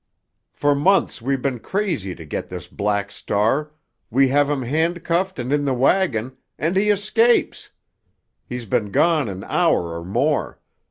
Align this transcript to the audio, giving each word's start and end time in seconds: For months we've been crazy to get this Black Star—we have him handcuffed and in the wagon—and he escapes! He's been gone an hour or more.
For 0.51 0.73
months 0.73 1.21
we've 1.21 1.43
been 1.43 1.59
crazy 1.59 2.15
to 2.15 2.25
get 2.25 2.49
this 2.49 2.67
Black 2.67 3.11
Star—we 3.11 4.29
have 4.29 4.49
him 4.49 4.63
handcuffed 4.63 5.37
and 5.37 5.53
in 5.53 5.63
the 5.63 5.75
wagon—and 5.75 6.75
he 6.75 6.89
escapes! 6.89 7.69
He's 8.43 8.65
been 8.65 8.89
gone 8.89 9.29
an 9.29 9.43
hour 9.43 9.93
or 9.95 10.03
more. 10.03 10.59